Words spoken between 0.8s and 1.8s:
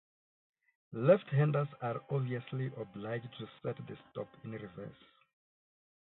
Left handers